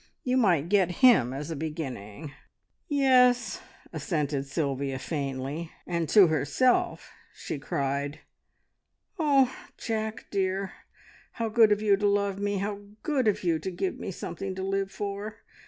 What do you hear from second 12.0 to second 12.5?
love